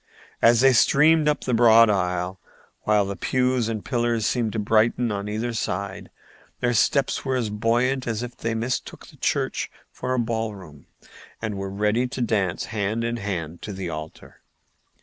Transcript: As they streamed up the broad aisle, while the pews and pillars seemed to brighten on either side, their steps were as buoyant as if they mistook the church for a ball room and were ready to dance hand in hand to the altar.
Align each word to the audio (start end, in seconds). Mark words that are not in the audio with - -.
As 0.41 0.61
they 0.61 0.73
streamed 0.73 1.27
up 1.27 1.41
the 1.43 1.53
broad 1.53 1.87
aisle, 1.87 2.39
while 2.85 3.05
the 3.05 3.15
pews 3.15 3.69
and 3.69 3.85
pillars 3.85 4.25
seemed 4.25 4.51
to 4.53 4.57
brighten 4.57 5.11
on 5.11 5.29
either 5.29 5.53
side, 5.53 6.09
their 6.59 6.73
steps 6.73 7.23
were 7.23 7.35
as 7.35 7.51
buoyant 7.51 8.07
as 8.07 8.23
if 8.23 8.35
they 8.35 8.55
mistook 8.55 9.05
the 9.05 9.17
church 9.17 9.69
for 9.91 10.15
a 10.15 10.17
ball 10.19 10.55
room 10.55 10.87
and 11.39 11.53
were 11.55 11.69
ready 11.69 12.07
to 12.07 12.19
dance 12.21 12.65
hand 12.73 13.03
in 13.03 13.17
hand 13.17 13.61
to 13.61 13.71
the 13.71 13.89
altar. 13.91 14.41